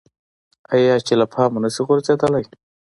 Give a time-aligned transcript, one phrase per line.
[0.75, 2.45] آیا چې له پامه نشي غورځیدلی؟